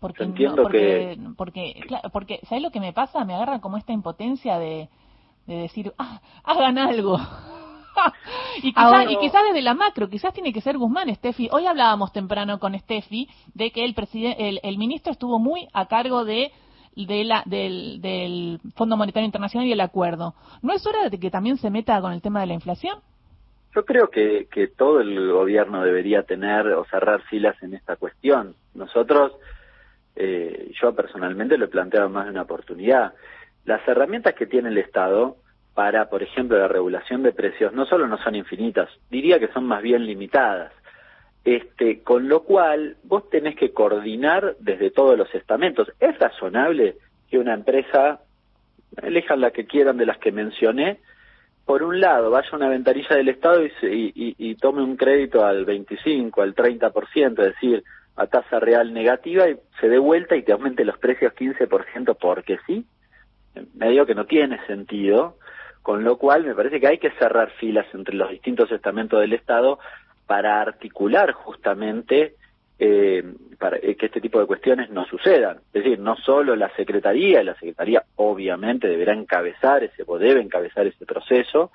Porque, 0.00 0.24
entiendo 0.24 0.66
que... 0.68 1.18
Porque, 1.36 1.82
porque, 2.12 2.40
¿sabes 2.44 2.62
lo 2.62 2.70
que 2.70 2.80
me 2.80 2.92
pasa? 2.92 3.24
Me 3.24 3.34
agarra 3.34 3.60
como 3.60 3.76
esta 3.76 3.92
impotencia 3.92 4.58
de, 4.58 4.88
de 5.46 5.56
decir, 5.56 5.92
ah, 5.98 6.20
hagan 6.44 6.78
algo. 6.78 7.18
y, 8.62 8.72
quizás, 8.72 9.10
y 9.10 9.16
quizás 9.18 9.42
desde 9.48 9.62
la 9.62 9.74
macro, 9.74 10.08
quizás 10.08 10.32
tiene 10.32 10.52
que 10.52 10.60
ser 10.60 10.78
Guzmán, 10.78 11.14
Steffi. 11.14 11.48
Hoy 11.52 11.66
hablábamos 11.66 12.12
temprano 12.12 12.58
con 12.58 12.78
Steffi 12.78 13.28
de 13.54 13.70
que 13.70 13.84
el, 13.84 13.94
presidente, 13.94 14.60
el, 14.62 14.78
ministro 14.78 15.12
estuvo 15.12 15.38
muy 15.38 15.68
a 15.72 15.86
cargo 15.86 16.24
de 16.24 16.52
de 16.96 17.24
la, 17.24 17.42
del, 17.46 18.00
del 18.02 18.58
Fondo 18.74 18.96
Monetario 18.96 19.24
Internacional 19.24 19.66
y 19.66 19.72
el 19.72 19.80
acuerdo. 19.80 20.34
¿No 20.60 20.74
es 20.74 20.84
hora 20.86 21.08
de 21.08 21.18
que 21.18 21.30
también 21.30 21.56
se 21.56 21.70
meta 21.70 22.00
con 22.00 22.12
el 22.12 22.20
tema 22.20 22.40
de 22.40 22.46
la 22.48 22.54
inflación? 22.54 22.98
Yo 23.74 23.84
creo 23.84 24.10
que, 24.10 24.48
que 24.50 24.66
todo 24.66 25.00
el 25.00 25.30
gobierno 25.30 25.82
debería 25.82 26.24
tener 26.24 26.66
o 26.66 26.84
cerrar 26.86 27.22
filas 27.22 27.56
en 27.62 27.74
esta 27.74 27.96
cuestión. 27.96 28.56
Nosotros, 28.74 29.32
eh, 30.16 30.72
yo 30.82 30.94
personalmente 30.94 31.56
lo 31.56 31.66
he 31.66 31.68
planteado 31.68 32.10
más 32.10 32.24
de 32.24 32.32
una 32.32 32.42
oportunidad 32.42 33.14
las 33.64 33.86
herramientas 33.86 34.34
que 34.34 34.46
tiene 34.46 34.68
el 34.70 34.78
Estado 34.78 35.36
para, 35.80 36.10
por 36.10 36.22
ejemplo, 36.22 36.58
la 36.58 36.68
regulación 36.68 37.22
de 37.22 37.32
precios 37.32 37.72
no 37.72 37.86
solo 37.86 38.06
no 38.06 38.18
son 38.22 38.34
infinitas, 38.34 38.90
diría 39.08 39.38
que 39.38 39.48
son 39.48 39.64
más 39.64 39.80
bien 39.80 40.04
limitadas. 40.04 40.74
Este, 41.42 42.02
con 42.02 42.28
lo 42.28 42.42
cual, 42.42 42.98
vos 43.04 43.30
tenés 43.30 43.56
que 43.56 43.72
coordinar 43.72 44.56
desde 44.58 44.90
todos 44.90 45.16
los 45.16 45.34
estamentos. 45.34 45.90
Es 45.98 46.18
razonable 46.18 46.96
que 47.30 47.38
una 47.38 47.54
empresa, 47.54 48.20
elijan 49.02 49.40
la 49.40 49.52
que 49.52 49.64
quieran 49.64 49.96
de 49.96 50.04
las 50.04 50.18
que 50.18 50.32
mencioné, 50.32 51.00
por 51.64 51.82
un 51.82 51.98
lado 51.98 52.28
vaya 52.28 52.50
a 52.52 52.56
una 52.56 52.68
ventanilla 52.68 53.16
del 53.16 53.30
Estado 53.30 53.64
y, 53.64 53.72
y, 53.80 54.34
y, 54.36 54.54
tome 54.56 54.82
un 54.82 54.98
crédito 54.98 55.46
al 55.46 55.64
25, 55.64 56.42
al 56.42 56.54
30%, 56.54 57.30
es 57.30 57.54
decir, 57.54 57.84
a 58.16 58.26
tasa 58.26 58.60
real 58.60 58.92
negativa 58.92 59.48
y 59.48 59.56
se 59.80 59.88
dé 59.88 59.96
vuelta 59.96 60.36
y 60.36 60.42
te 60.42 60.52
aumente 60.52 60.84
los 60.84 60.98
precios 60.98 61.32
15% 61.32 62.18
porque 62.20 62.58
sí, 62.66 62.84
medio 63.72 64.04
que 64.04 64.14
no 64.14 64.26
tiene 64.26 64.58
sentido, 64.66 65.38
con 65.82 66.04
lo 66.04 66.16
cual 66.16 66.44
me 66.44 66.54
parece 66.54 66.80
que 66.80 66.86
hay 66.86 66.98
que 66.98 67.10
cerrar 67.12 67.50
filas 67.52 67.86
entre 67.94 68.14
los 68.14 68.30
distintos 68.30 68.70
estamentos 68.70 69.20
del 69.20 69.32
Estado 69.32 69.78
para 70.26 70.60
articular 70.60 71.32
justamente 71.32 72.34
eh, 72.78 73.22
para 73.58 73.78
que 73.78 74.06
este 74.06 74.20
tipo 74.20 74.40
de 74.40 74.46
cuestiones 74.46 74.90
no 74.90 75.04
sucedan. 75.06 75.58
Es 75.72 75.84
decir, 75.84 75.98
no 75.98 76.16
solo 76.16 76.56
la 76.56 76.74
Secretaría, 76.76 77.42
la 77.42 77.54
Secretaría 77.54 78.02
obviamente 78.16 78.88
deberá 78.88 79.12
encabezar 79.12 79.84
ese, 79.84 80.02
o 80.06 80.18
debe 80.18 80.40
encabezar 80.40 80.86
ese 80.86 81.04
proceso, 81.04 81.72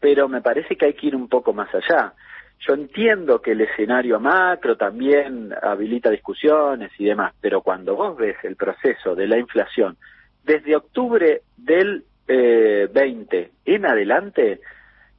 pero 0.00 0.28
me 0.28 0.40
parece 0.40 0.76
que 0.76 0.86
hay 0.86 0.94
que 0.94 1.06
ir 1.06 1.16
un 1.16 1.28
poco 1.28 1.52
más 1.52 1.68
allá. 1.74 2.12
Yo 2.58 2.74
entiendo 2.74 3.40
que 3.40 3.52
el 3.52 3.60
escenario 3.60 4.18
macro 4.18 4.76
también 4.76 5.54
habilita 5.62 6.10
discusiones 6.10 6.90
y 6.98 7.04
demás, 7.04 7.34
pero 7.40 7.60
cuando 7.60 7.94
vos 7.94 8.16
ves 8.16 8.36
el 8.42 8.56
proceso 8.56 9.14
de 9.14 9.28
la 9.28 9.38
inflación 9.38 9.96
desde 10.42 10.76
octubre 10.76 11.42
del 11.56 12.04
eh, 12.28 12.88
20 12.92 13.50
en 13.64 13.86
adelante, 13.86 14.60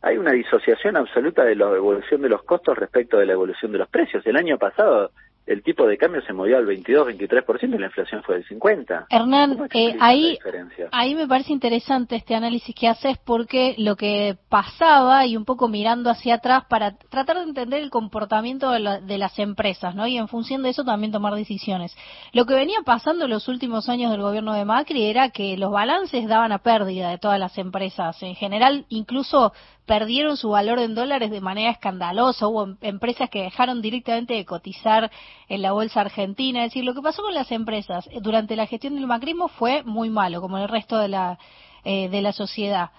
hay 0.01 0.17
una 0.17 0.31
disociación 0.31 0.97
absoluta 0.97 1.43
de 1.43 1.55
la 1.55 1.65
evolución 1.75 2.21
de 2.21 2.29
los 2.29 2.43
costos 2.43 2.77
respecto 2.77 3.17
de 3.17 3.25
la 3.25 3.33
evolución 3.33 3.71
de 3.71 3.79
los 3.79 3.89
precios. 3.89 4.25
El 4.25 4.37
año 4.37 4.57
pasado 4.57 5.11
el 5.47 5.63
tipo 5.63 5.87
de 5.87 5.97
cambio 5.97 6.21
se 6.21 6.33
movió 6.33 6.57
al 6.57 6.65
22-23% 6.65 7.75
y 7.75 7.77
la 7.79 7.87
inflación 7.87 8.21
fue 8.23 8.35
del 8.35 8.47
50%. 8.47 9.07
Hernán, 9.09 9.67
eh, 9.73 9.95
ahí, 9.99 10.37
ahí 10.91 11.15
me 11.15 11.27
parece 11.27 11.53
interesante 11.53 12.17
este 12.17 12.35
análisis 12.35 12.75
que 12.75 12.87
haces 12.87 13.17
porque 13.17 13.73
lo 13.77 13.95
que 13.95 14.37
pasaba 14.49 15.25
y 15.25 15.37
un 15.37 15.45
poco 15.45 15.69
mirando 15.69 16.09
hacia 16.09 16.35
atrás 16.35 16.65
para 16.69 16.97
tratar 16.97 17.37
de 17.37 17.43
entender 17.43 17.81
el 17.81 17.89
comportamiento 17.89 18.71
de, 18.71 18.99
de, 19.01 19.17
las 19.17 19.39
empresas, 19.39 19.95
¿no? 19.95 20.05
Y 20.05 20.17
en 20.17 20.27
función 20.27 20.63
de 20.63 20.69
eso 20.69 20.83
también 20.83 21.11
tomar 21.11 21.33
decisiones. 21.33 21.95
Lo 22.33 22.45
que 22.45 22.53
venía 22.53 22.79
pasando 22.85 23.25
en 23.25 23.31
los 23.31 23.47
últimos 23.47 23.87
años 23.89 24.11
del 24.11 24.21
gobierno 24.21 24.53
de 24.53 24.65
Macri 24.65 25.05
era 25.05 25.29
que 25.29 25.57
los 25.57 25.71
balances 25.71 26.27
daban 26.27 26.51
a 26.51 26.59
pérdida 26.59 27.09
de 27.09 27.17
todas 27.17 27.39
las 27.39 27.57
empresas. 27.57 28.21
En 28.21 28.35
general, 28.35 28.85
incluso 28.89 29.53
perdieron 29.87 30.37
su 30.37 30.49
valor 30.49 30.79
en 30.79 30.93
dólares 30.93 31.31
de 31.31 31.41
manera 31.41 31.71
escandalosa. 31.71 32.47
Hubo 32.47 32.65
em, 32.65 32.77
empresas 32.81 33.29
que 33.31 33.41
dejaron 33.41 33.81
directamente 33.81 34.35
de 34.35 34.45
cotizar 34.45 35.09
en 35.47 35.61
la 35.63 35.71
bolsa 35.71 36.01
argentina. 36.01 36.63
Es 36.63 36.71
decir, 36.71 36.83
lo 36.83 36.93
que 36.93 37.01
pasó 37.01 37.23
con 37.23 37.33
las 37.33 37.51
empresas 37.51 38.05
eh, 38.11 38.19
durante 38.21 38.55
la 38.55 38.67
gestión 38.67 38.95
del 38.95 39.07
macrismo 39.07 39.47
fue 39.47 39.81
muy 39.83 40.09
malo, 40.09 40.41
como 40.41 40.57
el 40.59 40.67
resto 40.67 40.99
de 40.99 41.07
la, 41.07 41.39
eh, 41.83 42.09
de 42.09 42.21
la 42.21 42.33
sociedad. 42.33 42.91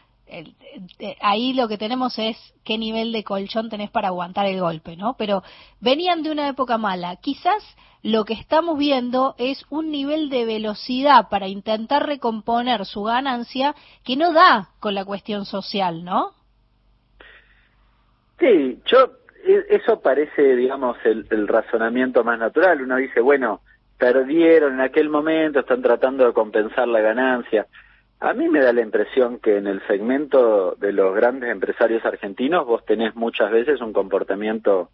ahí 1.20 1.52
lo 1.52 1.68
que 1.68 1.78
tenemos 1.78 2.18
es 2.18 2.36
qué 2.64 2.76
nivel 2.78 3.12
de 3.12 3.24
colchón 3.24 3.70
tenés 3.70 3.90
para 3.90 4.08
aguantar 4.08 4.46
el 4.46 4.60
golpe, 4.60 4.96
¿no? 4.96 5.14
Pero 5.14 5.42
venían 5.80 6.22
de 6.22 6.30
una 6.30 6.48
época 6.48 6.78
mala. 6.78 7.16
Quizás 7.16 7.62
lo 8.02 8.24
que 8.24 8.34
estamos 8.34 8.78
viendo 8.78 9.34
es 9.38 9.64
un 9.70 9.90
nivel 9.90 10.30
de 10.30 10.44
velocidad 10.44 11.28
para 11.28 11.48
intentar 11.48 12.06
recomponer 12.06 12.86
su 12.86 13.02
ganancia 13.02 13.74
que 14.04 14.16
no 14.16 14.32
da 14.32 14.70
con 14.80 14.94
la 14.94 15.04
cuestión 15.04 15.44
social, 15.44 16.04
¿no? 16.04 16.37
Sí, 18.38 18.80
yo 18.86 19.18
e, 19.44 19.66
eso 19.70 20.00
parece, 20.00 20.56
digamos, 20.56 20.96
el, 21.04 21.48
razonamiento 21.48 22.24
más 22.24 22.38
natural. 22.38 22.82
Uno 22.82 22.96
dice, 22.96 23.20
bueno, 23.20 23.60
perdieron 23.96 24.74
en 24.74 24.80
aquel 24.80 25.08
momento, 25.08 25.60
están 25.60 25.82
tratando 25.82 26.26
de 26.26 26.32
compensar 26.32 26.88
la 26.88 27.00
ganancia. 27.00 27.66
A 28.20 28.32
mí 28.34 28.48
me 28.48 28.60
da 28.60 28.72
la 28.72 28.82
impresión 28.82 29.38
que 29.38 29.58
en 29.58 29.66
el 29.66 29.80
segmento 29.86 30.74
de 30.78 30.92
los 30.92 31.14
grandes 31.14 31.50
empresarios 31.50 32.04
argentinos 32.04 32.66
vos 32.66 32.84
tenés 32.84 33.14
muchas 33.14 33.50
veces 33.50 33.80
un 33.80 33.92
comportamiento 33.92 34.90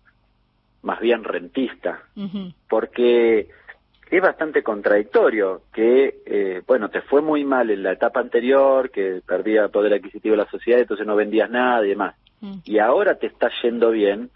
más 0.83 1.01
bien 1.01 1.25
rentista, 1.25 2.03
porque 2.69 3.49
es 4.11 4.23
bastante 4.23 4.63
contradictorio 4.63 5.63
que, 5.73 6.21
eh, 6.27 6.63
bueno, 6.67 6.91
te 6.91 7.01
fue 7.01 7.23
muy 7.23 7.45
mal 7.45 7.71
en 7.71 7.83
la 7.83 7.93
etapa 7.93 8.21
anterior, 8.21 8.91
que 8.91 9.23
perdía 9.27 9.69
poder 9.69 9.95
adquisitivo 9.95 10.37
la 10.37 10.49
sociedad, 10.51 10.81
entonces 10.81 11.07
no 11.07 11.17
vendías 11.17 11.49
nada 11.49 11.85
y 11.87 11.89
demás. 11.89 12.15
Mm. 12.41 12.59
y 12.65 12.79
ahora 12.79 13.15
te 13.17 13.27
está 13.27 13.51
yendo 13.63 13.91
bien, 13.91 14.31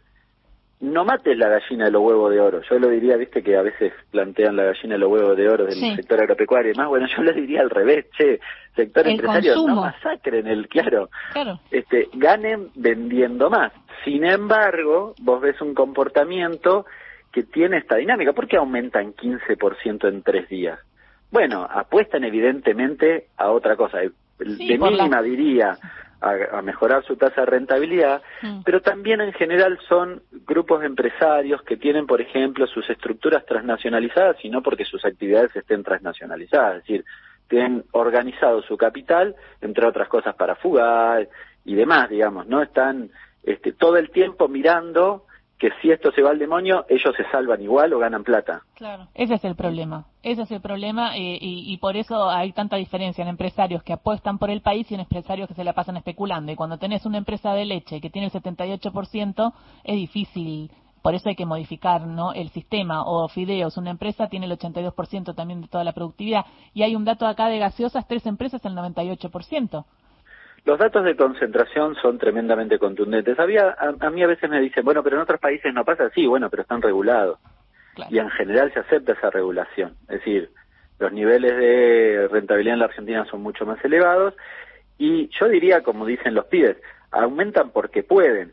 no 0.80 1.04
mates 1.04 1.36
la 1.36 1.48
gallina 1.48 1.86
de 1.86 1.90
los 1.90 2.02
huevos 2.02 2.30
de 2.30 2.40
oro. 2.40 2.60
Yo 2.68 2.78
lo 2.78 2.88
diría, 2.88 3.16
viste 3.16 3.42
que 3.42 3.56
a 3.56 3.62
veces 3.62 3.92
plantean 4.10 4.56
la 4.56 4.64
gallina 4.64 4.94
de 4.94 4.98
los 5.00 5.10
huevos 5.10 5.36
de 5.36 5.48
oro 5.48 5.66
del 5.66 5.96
sector 5.96 6.20
agropecuario 6.20 6.72
y 6.72 6.76
más. 6.76 6.88
Bueno, 6.88 7.06
yo 7.06 7.22
lo 7.22 7.32
diría 7.32 7.62
al 7.62 7.70
revés, 7.70 8.06
che, 8.16 8.40
sector 8.76 9.08
empresario, 9.08 9.56
no 9.66 9.76
masacren 9.76 10.46
el, 10.46 10.68
claro, 10.68 11.10
claro, 11.32 11.60
este, 11.70 12.08
ganen 12.12 12.68
vendiendo 12.76 13.50
más. 13.50 13.72
Sin 14.04 14.24
embargo, 14.24 15.14
vos 15.20 15.40
ves 15.40 15.60
un 15.60 15.74
comportamiento 15.74 16.86
que 17.32 17.42
tiene 17.42 17.78
esta 17.78 17.96
dinámica. 17.96 18.32
¿Por 18.32 18.46
qué 18.46 18.56
aumentan 18.56 19.14
15% 19.14 20.08
en 20.08 20.22
tres 20.22 20.48
días? 20.48 20.78
Bueno, 21.30 21.66
apuestan 21.68 22.24
evidentemente 22.24 23.26
a 23.36 23.50
otra 23.50 23.76
cosa. 23.76 23.98
de 23.98 24.78
mínima 24.78 25.20
diría 25.22 25.76
a, 26.20 26.62
mejorar 26.62 27.04
su 27.04 27.16
tasa 27.16 27.42
de 27.42 27.46
rentabilidad, 27.46 28.22
mm. 28.42 28.62
pero 28.64 28.80
también 28.80 29.20
en 29.20 29.32
general 29.32 29.78
son 29.88 30.22
grupos 30.46 30.82
empresarios 30.82 31.62
que 31.62 31.76
tienen, 31.76 32.06
por 32.06 32.20
ejemplo, 32.20 32.66
sus 32.66 32.88
estructuras 32.90 33.46
transnacionalizadas 33.46 34.36
y 34.44 34.50
no 34.50 34.62
porque 34.62 34.84
sus 34.84 35.04
actividades 35.04 35.54
estén 35.54 35.84
transnacionalizadas, 35.84 36.78
es 36.78 36.82
decir, 36.82 37.04
tienen 37.48 37.84
organizado 37.92 38.62
su 38.62 38.76
capital, 38.76 39.36
entre 39.60 39.86
otras 39.86 40.08
cosas, 40.08 40.34
para 40.34 40.56
fugar 40.56 41.28
y 41.64 41.74
demás, 41.74 42.10
digamos, 42.10 42.46
no 42.46 42.62
están 42.62 43.10
este, 43.44 43.72
todo 43.72 43.96
el 43.96 44.10
tiempo 44.10 44.48
mirando 44.48 45.24
que 45.58 45.70
si 45.82 45.90
esto 45.90 46.12
se 46.12 46.22
va 46.22 46.30
al 46.30 46.38
demonio, 46.38 46.86
ellos 46.88 47.14
se 47.16 47.24
salvan 47.30 47.60
igual 47.60 47.92
o 47.92 47.98
ganan 47.98 48.22
plata. 48.22 48.62
Claro, 48.74 49.08
ese 49.14 49.34
es 49.34 49.44
el 49.44 49.56
problema. 49.56 50.06
Ese 50.22 50.42
es 50.42 50.50
el 50.52 50.60
problema 50.60 51.16
eh, 51.16 51.38
y, 51.40 51.76
por 51.78 51.96
eso 51.96 52.28
hay 52.28 52.52
tanta 52.52 52.76
diferencia 52.76 53.22
en 53.22 53.28
empresarios 53.28 53.82
que 53.82 53.92
apuestan 53.92 54.38
por 54.38 54.50
el 54.50 54.60
país 54.60 54.90
y 54.90 54.94
en 54.94 55.00
empresarios 55.00 55.48
que 55.48 55.54
se 55.54 55.64
la 55.64 55.72
pasan 55.72 55.96
especulando. 55.96 56.52
Y 56.52 56.56
cuando 56.56 56.78
tenés 56.78 57.04
una 57.06 57.18
empresa 57.18 57.52
de 57.54 57.64
leche 57.64 58.00
que 58.00 58.10
tiene 58.10 58.26
el 58.26 58.32
78%, 58.32 59.52
es 59.84 59.96
difícil. 59.96 60.70
Por 61.02 61.14
eso 61.14 61.28
hay 61.28 61.36
que 61.36 61.46
modificar 61.46 62.06
¿no? 62.06 62.32
el 62.32 62.50
sistema. 62.50 63.04
O 63.04 63.28
Fideos, 63.28 63.76
una 63.76 63.90
empresa 63.90 64.28
tiene 64.28 64.46
el 64.46 64.52
82% 64.52 65.34
también 65.34 65.62
de 65.62 65.68
toda 65.68 65.84
la 65.84 65.92
productividad. 65.92 66.44
Y 66.74 66.82
hay 66.82 66.94
un 66.94 67.04
dato 67.04 67.26
acá 67.26 67.48
de 67.48 67.58
gaseosas, 67.58 68.06
tres 68.06 68.26
empresas 68.26 68.64
el 68.64 68.74
98%. 68.74 69.84
Los 70.68 70.78
datos 70.78 71.02
de 71.02 71.16
concentración 71.16 71.94
son 71.94 72.18
tremendamente 72.18 72.78
contundentes. 72.78 73.38
Había, 73.38 73.74
a, 73.78 74.10
mí 74.10 74.22
a 74.22 74.26
veces 74.26 74.50
me 74.50 74.60
dicen, 74.60 74.84
bueno, 74.84 75.02
pero 75.02 75.16
en 75.16 75.22
otros 75.22 75.40
países 75.40 75.72
no 75.72 75.82
pasa 75.82 76.04
así, 76.04 76.26
bueno, 76.26 76.50
pero 76.50 76.60
están 76.60 76.82
regulados. 76.82 77.38
Y 78.10 78.18
en 78.18 78.28
general 78.28 78.70
se 78.74 78.80
acepta 78.80 79.14
esa 79.14 79.30
regulación. 79.30 79.94
Es 80.02 80.18
decir, 80.18 80.50
los 80.98 81.10
niveles 81.10 81.56
de 81.56 82.28
rentabilidad 82.30 82.74
en 82.74 82.80
la 82.80 82.84
Argentina 82.84 83.24
son 83.30 83.40
mucho 83.40 83.64
más 83.64 83.82
elevados 83.82 84.34
y 84.98 85.30
yo 85.40 85.48
diría, 85.48 85.82
como 85.82 86.04
dicen 86.04 86.34
los 86.34 86.44
pibes, 86.44 86.76
aumentan 87.12 87.70
porque 87.70 88.02
pueden. 88.02 88.52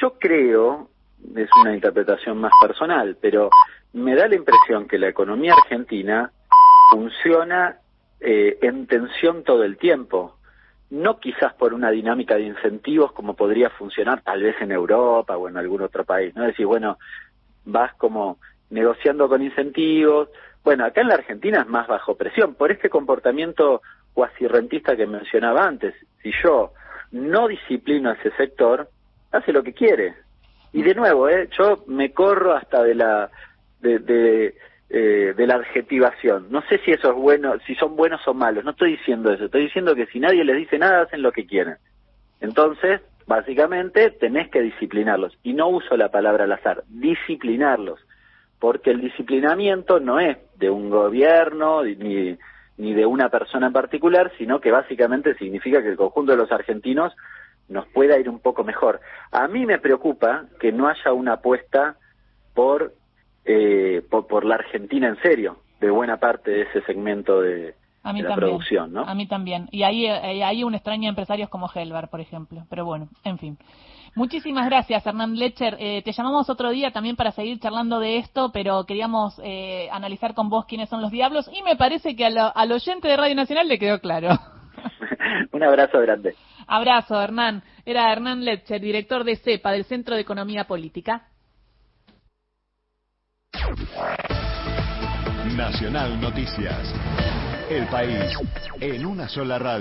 Yo 0.00 0.14
creo, 0.18 0.88
es 1.36 1.50
una 1.60 1.74
interpretación 1.74 2.38
más 2.38 2.52
personal, 2.58 3.18
pero 3.20 3.50
me 3.92 4.14
da 4.14 4.28
la 4.28 4.36
impresión 4.36 4.88
que 4.88 4.96
la 4.96 5.08
economía 5.08 5.52
argentina 5.62 6.32
funciona 6.90 7.76
eh, 8.18 8.56
en 8.62 8.86
tensión 8.86 9.44
todo 9.44 9.62
el 9.62 9.76
tiempo 9.76 10.38
no 10.92 11.18
quizás 11.18 11.54
por 11.54 11.72
una 11.72 11.90
dinámica 11.90 12.34
de 12.34 12.42
incentivos 12.42 13.12
como 13.12 13.34
podría 13.34 13.70
funcionar 13.70 14.20
tal 14.20 14.42
vez 14.42 14.54
en 14.60 14.72
Europa 14.72 15.38
o 15.38 15.48
en 15.48 15.56
algún 15.56 15.80
otro 15.80 16.04
país, 16.04 16.36
¿no? 16.36 16.42
Es 16.42 16.48
decir, 16.48 16.66
bueno, 16.66 16.98
vas 17.64 17.94
como 17.94 18.36
negociando 18.68 19.26
con 19.26 19.42
incentivos. 19.42 20.28
Bueno, 20.62 20.84
acá 20.84 21.00
en 21.00 21.08
la 21.08 21.14
Argentina 21.14 21.62
es 21.62 21.66
más 21.66 21.88
bajo 21.88 22.14
presión 22.14 22.54
por 22.54 22.70
este 22.70 22.90
comportamiento 22.90 23.80
cuasi 24.12 24.46
rentista 24.46 24.94
que 24.94 25.06
mencionaba 25.06 25.64
antes. 25.64 25.94
Si 26.22 26.30
yo 26.44 26.74
no 27.10 27.48
disciplino 27.48 28.10
a 28.10 28.12
ese 28.12 28.30
sector, 28.32 28.90
hace 29.30 29.50
lo 29.50 29.62
que 29.62 29.72
quiere. 29.72 30.14
Y 30.74 30.82
de 30.82 30.94
nuevo, 30.94 31.26
¿eh? 31.26 31.48
yo 31.56 31.84
me 31.86 32.12
corro 32.12 32.52
hasta 32.52 32.82
de 32.82 32.94
la 32.96 33.30
de, 33.80 33.98
de 33.98 34.54
eh, 34.94 35.32
de 35.34 35.46
la 35.46 35.54
adjetivación. 35.54 36.48
No 36.50 36.60
sé 36.68 36.76
si 36.84 36.90
eso 36.90 37.12
es 37.12 37.16
bueno, 37.16 37.54
si 37.66 37.74
son 37.76 37.96
buenos 37.96 38.20
o 38.28 38.34
malos, 38.34 38.62
no 38.62 38.72
estoy 38.72 38.92
diciendo 38.92 39.32
eso, 39.32 39.46
estoy 39.46 39.62
diciendo 39.62 39.94
que 39.94 40.04
si 40.04 40.20
nadie 40.20 40.44
les 40.44 40.58
dice 40.58 40.78
nada, 40.78 41.00
hacen 41.00 41.22
lo 41.22 41.32
que 41.32 41.46
quieren. 41.46 41.76
Entonces, 42.42 43.00
básicamente, 43.26 44.10
tenés 44.10 44.50
que 44.50 44.60
disciplinarlos. 44.60 45.38
Y 45.42 45.54
no 45.54 45.68
uso 45.68 45.96
la 45.96 46.10
palabra 46.10 46.44
al 46.44 46.52
azar, 46.52 46.84
disciplinarlos. 46.88 48.00
Porque 48.58 48.90
el 48.90 49.00
disciplinamiento 49.00 49.98
no 49.98 50.20
es 50.20 50.36
de 50.56 50.68
un 50.68 50.90
gobierno, 50.90 51.82
ni, 51.84 52.36
ni 52.76 52.92
de 52.92 53.06
una 53.06 53.30
persona 53.30 53.68
en 53.68 53.72
particular, 53.72 54.30
sino 54.36 54.60
que 54.60 54.70
básicamente 54.70 55.34
significa 55.36 55.82
que 55.82 55.88
el 55.88 55.96
conjunto 55.96 56.32
de 56.32 56.38
los 56.38 56.52
argentinos 56.52 57.14
nos 57.70 57.86
pueda 57.86 58.18
ir 58.18 58.28
un 58.28 58.40
poco 58.40 58.62
mejor. 58.62 59.00
A 59.30 59.48
mí 59.48 59.64
me 59.64 59.78
preocupa 59.78 60.44
que 60.60 60.70
no 60.70 60.86
haya 60.86 61.14
una 61.14 61.32
apuesta 61.32 61.96
por, 62.52 62.92
eh, 63.44 64.02
por, 64.08 64.44
la 64.44 64.56
Argentina 64.56 65.08
en 65.08 65.20
serio, 65.20 65.58
de 65.80 65.90
buena 65.90 66.18
parte 66.18 66.50
de 66.50 66.62
ese 66.62 66.82
segmento 66.82 67.40
de, 67.40 67.74
la 68.04 68.34
producción, 68.34 68.92
¿no? 68.92 69.02
A 69.02 69.14
mí 69.14 69.26
también. 69.26 69.68
Y 69.70 69.82
ahí 69.82 70.06
eh, 70.06 70.44
hay 70.44 70.64
un 70.64 70.74
extraño 70.74 71.08
empresarios 71.08 71.48
como 71.48 71.70
Helvar, 71.72 72.08
por 72.08 72.20
ejemplo. 72.20 72.64
Pero 72.68 72.84
bueno, 72.84 73.08
en 73.24 73.38
fin. 73.38 73.58
Muchísimas 74.14 74.66
gracias, 74.66 75.06
Hernán 75.06 75.36
Lecher. 75.36 75.76
Eh, 75.80 76.02
te 76.04 76.12
llamamos 76.12 76.50
otro 76.50 76.70
día 76.70 76.90
también 76.90 77.16
para 77.16 77.32
seguir 77.32 77.58
charlando 77.58 77.98
de 77.98 78.18
esto, 78.18 78.50
pero 78.52 78.84
queríamos 78.84 79.40
eh, 79.42 79.88
analizar 79.90 80.34
con 80.34 80.50
vos 80.50 80.66
quiénes 80.66 80.90
son 80.90 81.00
los 81.00 81.10
diablos 81.10 81.48
y 81.50 81.62
me 81.62 81.76
parece 81.76 82.14
que 82.14 82.26
al 82.26 82.72
oyente 82.72 83.08
de 83.08 83.16
Radio 83.16 83.34
Nacional 83.34 83.68
le 83.68 83.78
quedó 83.78 84.00
claro. 84.00 84.38
Un 85.52 85.62
abrazo 85.62 85.98
grande. 86.00 86.34
Abrazo, 86.66 87.20
Hernán. 87.20 87.62
Era 87.86 88.12
Hernán 88.12 88.44
Lecher, 88.44 88.82
director 88.82 89.24
de 89.24 89.36
CEPA, 89.36 89.72
del 89.72 89.84
Centro 89.84 90.14
de 90.14 90.20
Economía 90.20 90.64
Política. 90.64 91.28
Nacional 95.56 96.20
Noticias. 96.20 96.92
El 97.70 97.86
país 97.86 98.36
en 98.80 99.06
una 99.06 99.28
sola 99.28 99.58
radio. 99.58 99.70